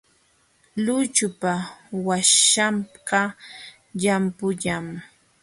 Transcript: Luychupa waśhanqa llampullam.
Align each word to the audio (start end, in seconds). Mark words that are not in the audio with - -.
Luychupa 0.85 1.51
waśhanqa 2.07 3.21
llampullam. 4.01 4.85